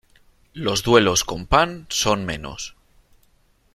[0.55, 2.75] Los duelos con pan son menos.